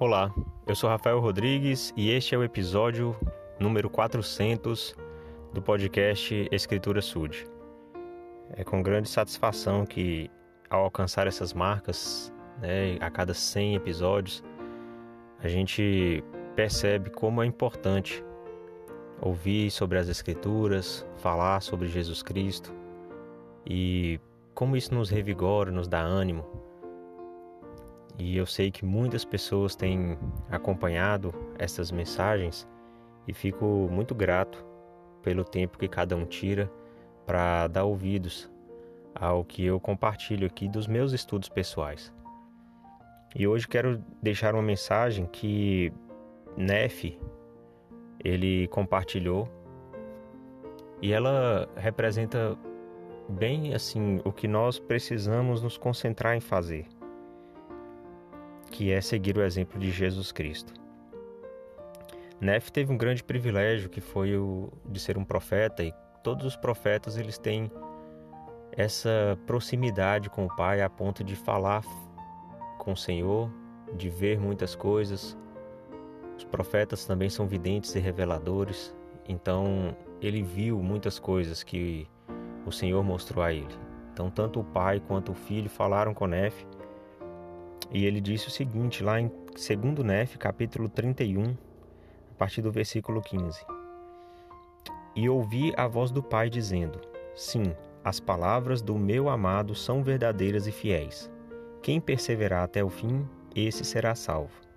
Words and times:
Olá, 0.00 0.32
eu 0.64 0.76
sou 0.76 0.88
Rafael 0.88 1.18
Rodrigues 1.18 1.92
e 1.96 2.12
este 2.12 2.32
é 2.32 2.38
o 2.38 2.44
episódio 2.44 3.16
número 3.58 3.90
400 3.90 4.94
do 5.52 5.60
podcast 5.60 6.48
Escritura 6.52 7.02
Sud. 7.02 7.44
É 8.52 8.62
com 8.62 8.80
grande 8.80 9.08
satisfação 9.08 9.84
que, 9.84 10.30
ao 10.70 10.84
alcançar 10.84 11.26
essas 11.26 11.52
marcas, 11.52 12.32
né, 12.60 12.96
a 13.00 13.10
cada 13.10 13.34
100 13.34 13.74
episódios, 13.74 14.44
a 15.40 15.48
gente 15.48 16.22
percebe 16.54 17.10
como 17.10 17.42
é 17.42 17.46
importante 17.46 18.24
ouvir 19.20 19.68
sobre 19.68 19.98
as 19.98 20.08
Escrituras, 20.08 21.04
falar 21.16 21.60
sobre 21.60 21.88
Jesus 21.88 22.22
Cristo 22.22 22.72
e 23.66 24.20
como 24.54 24.76
isso 24.76 24.94
nos 24.94 25.10
revigora, 25.10 25.72
nos 25.72 25.88
dá 25.88 25.98
ânimo. 25.98 26.67
E 28.18 28.36
eu 28.36 28.44
sei 28.44 28.70
que 28.70 28.84
muitas 28.84 29.24
pessoas 29.24 29.76
têm 29.76 30.18
acompanhado 30.50 31.32
essas 31.56 31.92
mensagens 31.92 32.68
e 33.26 33.32
fico 33.32 33.88
muito 33.90 34.14
grato 34.14 34.64
pelo 35.22 35.44
tempo 35.44 35.78
que 35.78 35.86
cada 35.86 36.16
um 36.16 36.24
tira 36.24 36.70
para 37.24 37.68
dar 37.68 37.84
ouvidos 37.84 38.50
ao 39.14 39.44
que 39.44 39.64
eu 39.64 39.78
compartilho 39.78 40.46
aqui 40.46 40.68
dos 40.68 40.86
meus 40.86 41.12
estudos 41.12 41.48
pessoais. 41.48 42.12
E 43.36 43.46
hoje 43.46 43.68
quero 43.68 44.02
deixar 44.22 44.54
uma 44.54 44.62
mensagem 44.62 45.26
que 45.26 45.92
Neff 46.56 47.18
ele 48.24 48.66
compartilhou 48.68 49.48
e 51.00 51.12
ela 51.12 51.68
representa 51.76 52.56
bem 53.28 53.74
assim 53.74 54.20
o 54.24 54.32
que 54.32 54.48
nós 54.48 54.78
precisamos 54.78 55.62
nos 55.62 55.76
concentrar 55.76 56.34
em 56.34 56.40
fazer, 56.40 56.86
que 58.70 58.92
é 58.92 59.00
seguir 59.00 59.36
o 59.36 59.42
exemplo 59.42 59.78
de 59.78 59.90
Jesus 59.90 60.32
Cristo. 60.32 60.72
Nefe 62.40 62.70
teve 62.70 62.92
um 62.92 62.96
grande 62.96 63.24
privilégio 63.24 63.88
que 63.88 64.00
foi 64.00 64.36
o 64.36 64.70
de 64.86 65.00
ser 65.00 65.18
um 65.18 65.24
profeta 65.24 65.82
e 65.82 65.92
todos 66.22 66.46
os 66.46 66.56
profetas 66.56 67.16
eles 67.16 67.36
têm 67.36 67.70
essa 68.72 69.36
proximidade 69.46 70.30
com 70.30 70.46
o 70.46 70.56
Pai 70.56 70.82
a 70.82 70.88
ponto 70.88 71.24
de 71.24 71.34
falar 71.34 71.82
com 72.78 72.92
o 72.92 72.96
Senhor, 72.96 73.50
de 73.96 74.08
ver 74.08 74.38
muitas 74.38 74.76
coisas. 74.76 75.36
Os 76.36 76.44
profetas 76.44 77.04
também 77.04 77.28
são 77.28 77.46
videntes 77.46 77.94
e 77.96 77.98
reveladores, 77.98 78.94
então 79.26 79.96
ele 80.20 80.42
viu 80.42 80.80
muitas 80.80 81.18
coisas 81.18 81.64
que 81.64 82.06
o 82.64 82.70
Senhor 82.70 83.02
mostrou 83.02 83.44
a 83.44 83.52
ele. 83.52 83.74
Então, 84.12 84.30
tanto 84.30 84.60
o 84.60 84.64
pai 84.64 85.00
quanto 85.00 85.32
o 85.32 85.34
filho 85.34 85.68
falaram 85.68 86.14
com 86.14 86.26
Nefe. 86.26 86.66
E 87.90 88.04
ele 88.04 88.20
disse 88.20 88.48
o 88.48 88.50
seguinte, 88.50 89.02
lá 89.02 89.20
em 89.20 89.28
2 89.28 90.04
Nefe, 90.04 90.36
capítulo 90.36 90.88
31, 90.88 91.56
a 92.30 92.34
partir 92.36 92.60
do 92.60 92.70
versículo 92.70 93.22
15: 93.22 93.64
E 95.16 95.28
ouvi 95.28 95.72
a 95.76 95.86
voz 95.86 96.10
do 96.10 96.22
pai 96.22 96.50
dizendo: 96.50 97.00
Sim, 97.34 97.74
as 98.04 98.20
palavras 98.20 98.82
do 98.82 98.96
meu 98.96 99.28
amado 99.28 99.74
são 99.74 100.02
verdadeiras 100.02 100.66
e 100.66 100.72
fiéis. 100.72 101.30
Quem 101.82 102.00
perseverar 102.00 102.64
até 102.64 102.84
o 102.84 102.90
fim, 102.90 103.26
esse 103.54 103.84
será 103.84 104.14
salvo. 104.14 104.68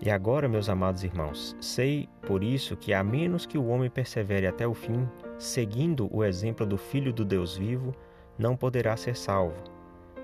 E 0.00 0.10
agora, 0.10 0.48
meus 0.48 0.68
amados 0.68 1.04
irmãos, 1.04 1.56
sei 1.60 2.08
por 2.26 2.44
isso 2.44 2.76
que, 2.76 2.92
a 2.92 3.02
menos 3.02 3.46
que 3.46 3.56
o 3.56 3.66
homem 3.68 3.88
persevere 3.88 4.46
até 4.46 4.66
o 4.66 4.74
fim, 4.74 5.08
seguindo 5.38 6.08
o 6.14 6.22
exemplo 6.22 6.66
do 6.66 6.76
Filho 6.76 7.12
do 7.12 7.24
Deus 7.24 7.56
vivo, 7.56 7.94
não 8.38 8.56
poderá 8.56 8.96
ser 8.96 9.16
salvo. 9.16 9.62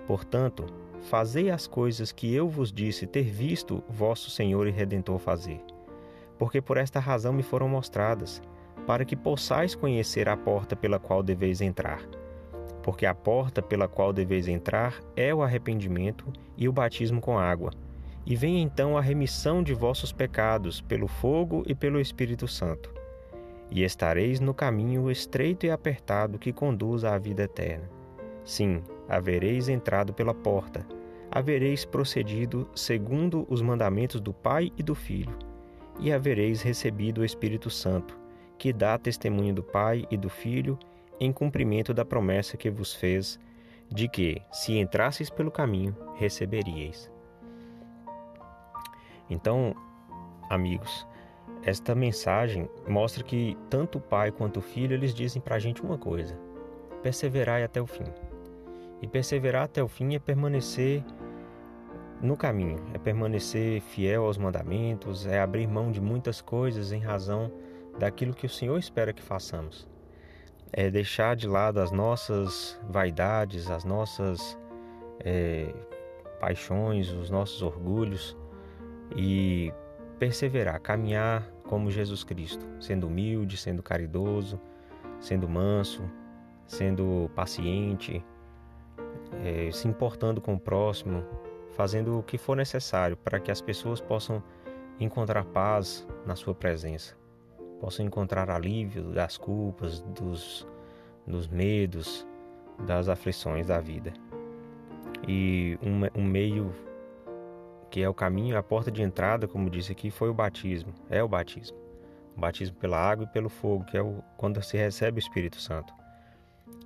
Portanto, 0.06 0.66
fazei 1.02 1.50
as 1.50 1.66
coisas 1.66 2.12
que 2.12 2.34
eu 2.34 2.48
vos 2.48 2.72
disse 2.72 3.06
ter 3.06 3.24
visto 3.24 3.82
vosso 3.88 4.30
Senhor 4.30 4.66
e 4.66 4.70
Redentor 4.70 5.18
fazer. 5.18 5.60
Porque 6.38 6.60
por 6.60 6.76
esta 6.76 6.98
razão 6.98 7.32
me 7.32 7.42
foram 7.42 7.68
mostradas, 7.68 8.42
para 8.86 9.04
que 9.04 9.14
possais 9.14 9.74
conhecer 9.74 10.28
a 10.28 10.36
porta 10.36 10.74
pela 10.74 10.98
qual 10.98 11.22
deveis 11.22 11.60
entrar. 11.60 12.02
Porque 12.82 13.06
a 13.06 13.14
porta 13.14 13.62
pela 13.62 13.86
qual 13.86 14.12
deveis 14.12 14.48
entrar 14.48 15.00
é 15.14 15.32
o 15.34 15.42
arrependimento 15.42 16.32
e 16.56 16.68
o 16.68 16.72
batismo 16.72 17.20
com 17.20 17.38
água. 17.38 17.70
E 18.24 18.34
vem 18.34 18.62
então 18.62 18.96
a 18.96 19.00
remissão 19.00 19.62
de 19.62 19.74
vossos 19.74 20.12
pecados 20.12 20.80
pelo 20.80 21.06
fogo 21.06 21.62
e 21.66 21.74
pelo 21.74 22.00
Espírito 22.00 22.48
Santo 22.48 23.02
e 23.74 23.82
estareis 23.82 24.38
no 24.38 24.52
caminho 24.52 25.10
estreito 25.10 25.64
e 25.64 25.70
apertado 25.70 26.38
que 26.38 26.52
conduz 26.52 27.04
à 27.04 27.16
vida 27.16 27.44
eterna. 27.44 28.01
Sim, 28.44 28.82
havereis 29.08 29.68
entrado 29.68 30.12
pela 30.12 30.34
porta, 30.34 30.86
havereis 31.30 31.84
procedido 31.84 32.68
segundo 32.74 33.46
os 33.48 33.62
mandamentos 33.62 34.20
do 34.20 34.32
Pai 34.32 34.72
e 34.76 34.82
do 34.82 34.94
Filho, 34.94 35.36
e 36.00 36.12
havereis 36.12 36.62
recebido 36.62 37.20
o 37.20 37.24
Espírito 37.24 37.70
Santo, 37.70 38.18
que 38.58 38.72
dá 38.72 38.98
testemunho 38.98 39.54
do 39.54 39.62
Pai 39.62 40.04
e 40.10 40.16
do 40.16 40.28
Filho, 40.28 40.78
em 41.18 41.32
cumprimento 41.32 41.94
da 41.94 42.04
promessa 42.04 42.56
que 42.56 42.70
vos 42.70 42.94
fez, 42.94 43.38
de 43.88 44.08
que, 44.08 44.42
se 44.50 44.76
entrasseis 44.76 45.30
pelo 45.30 45.50
caminho, 45.50 45.96
receberíeis. 46.14 47.10
Então, 49.30 49.74
amigos, 50.50 51.06
esta 51.62 51.94
mensagem 51.94 52.68
mostra 52.88 53.22
que 53.22 53.56
tanto 53.70 53.98
o 53.98 54.00
pai 54.00 54.32
quanto 54.32 54.58
o 54.58 54.62
filho 54.62 54.94
eles 54.94 55.14
dizem 55.14 55.40
para 55.40 55.56
a 55.56 55.58
gente 55.58 55.80
uma 55.80 55.96
coisa: 55.96 56.38
perseverai 57.02 57.62
até 57.62 57.80
o 57.80 57.86
fim. 57.86 58.04
E 59.02 59.08
perseverar 59.08 59.64
até 59.64 59.82
o 59.82 59.88
fim 59.88 60.14
é 60.14 60.18
permanecer 60.18 61.04
no 62.20 62.36
caminho, 62.36 62.78
é 62.94 62.98
permanecer 62.98 63.80
fiel 63.80 64.24
aos 64.24 64.38
mandamentos, 64.38 65.26
é 65.26 65.40
abrir 65.40 65.66
mão 65.66 65.90
de 65.90 66.00
muitas 66.00 66.40
coisas 66.40 66.92
em 66.92 67.00
razão 67.00 67.52
daquilo 67.98 68.32
que 68.32 68.46
o 68.46 68.48
Senhor 68.48 68.78
espera 68.78 69.12
que 69.12 69.22
façamos. 69.22 69.88
É 70.72 70.88
deixar 70.88 71.34
de 71.34 71.48
lado 71.48 71.80
as 71.80 71.90
nossas 71.90 72.80
vaidades, 72.88 73.68
as 73.68 73.84
nossas 73.84 74.56
é, 75.18 75.74
paixões, 76.38 77.10
os 77.10 77.28
nossos 77.28 77.60
orgulhos 77.60 78.36
e 79.16 79.72
perseverar, 80.18 80.80
caminhar 80.80 81.42
como 81.64 81.90
Jesus 81.90 82.22
Cristo, 82.22 82.64
sendo 82.80 83.08
humilde, 83.08 83.56
sendo 83.56 83.82
caridoso, 83.82 84.60
sendo 85.18 85.48
manso, 85.48 86.02
sendo 86.66 87.28
paciente, 87.34 88.24
é, 89.44 89.70
se 89.72 89.88
importando 89.88 90.40
com 90.40 90.54
o 90.54 90.60
próximo, 90.60 91.24
fazendo 91.76 92.18
o 92.18 92.22
que 92.22 92.36
for 92.36 92.56
necessário 92.56 93.16
para 93.16 93.40
que 93.40 93.50
as 93.50 93.60
pessoas 93.60 94.00
possam 94.00 94.42
encontrar 95.00 95.44
paz 95.44 96.06
na 96.26 96.36
sua 96.36 96.54
presença, 96.54 97.16
possam 97.80 98.04
encontrar 98.04 98.50
alívio 98.50 99.10
das 99.10 99.36
culpas, 99.36 100.00
dos, 100.00 100.66
dos 101.26 101.48
medos, 101.48 102.26
das 102.86 103.08
aflições 103.08 103.66
da 103.66 103.80
vida. 103.80 104.12
E 105.26 105.78
um, 105.82 106.20
um 106.20 106.24
meio 106.24 106.72
que 107.90 108.02
é 108.02 108.08
o 108.08 108.14
caminho, 108.14 108.56
a 108.56 108.62
porta 108.62 108.90
de 108.90 109.02
entrada, 109.02 109.46
como 109.46 109.68
disse 109.68 109.92
aqui, 109.92 110.10
foi 110.10 110.30
o 110.30 110.34
batismo, 110.34 110.94
é 111.10 111.22
o 111.22 111.28
batismo. 111.28 111.76
O 112.34 112.40
batismo 112.40 112.76
pela 112.76 112.96
água 112.96 113.26
e 113.26 113.32
pelo 113.32 113.50
fogo, 113.50 113.84
que 113.84 113.96
é 113.96 114.02
o, 114.02 114.22
quando 114.36 114.62
se 114.62 114.78
recebe 114.78 115.18
o 115.18 115.20
Espírito 115.20 115.60
Santo. 115.60 115.92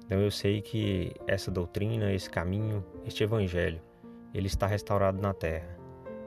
Então 0.07 0.21
eu 0.21 0.31
sei 0.31 0.63
que 0.63 1.13
essa 1.27 1.51
doutrina, 1.51 2.13
esse 2.13 2.31
caminho, 2.31 2.85
este 3.05 3.25
evangelho, 3.25 3.81
ele 4.33 4.47
está 4.47 4.67
restaurado 4.67 5.21
na 5.21 5.35
terra. 5.35 5.77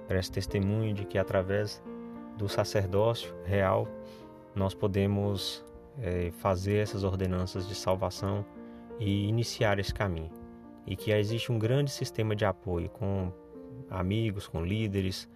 Presta 0.07 0.33
testemunho 0.35 0.93
de 0.93 1.05
que 1.05 1.17
através 1.17 1.81
do 2.37 2.49
sacerdócio 2.49 3.33
real 3.45 3.87
nós 4.53 4.73
podemos 4.73 5.63
é, 6.01 6.31
fazer 6.39 6.77
essas 6.77 7.03
ordenanças 7.03 7.67
de 7.67 7.75
salvação 7.75 8.45
e 8.99 9.27
iniciar 9.27 9.79
esse 9.79 9.93
caminho. 9.93 10.31
E 10.85 10.95
que 10.95 11.11
existe 11.11 11.51
um 11.51 11.57
grande 11.57 11.91
sistema 11.91 12.35
de 12.35 12.43
apoio 12.43 12.89
com 12.89 13.31
amigos, 13.89 14.47
com 14.47 14.61
líderes, 14.63 15.29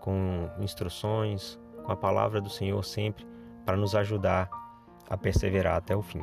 com 0.00 0.50
instruções, 0.58 1.58
com 1.82 1.92
a 1.92 1.96
palavra 1.96 2.40
do 2.40 2.50
Senhor 2.50 2.82
sempre 2.84 3.26
para 3.64 3.76
nos 3.76 3.94
ajudar 3.94 4.50
a 5.08 5.16
perseverar 5.16 5.76
até 5.76 5.96
o 5.96 6.02
fim. 6.02 6.22